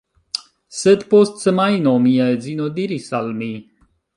Sed, 0.77 1.03
post 1.11 1.37
semajno, 1.47 1.93
mia 2.09 2.31
edzino 2.39 2.73
diris 2.81 3.13
al 3.19 3.31
mi: 3.43 3.55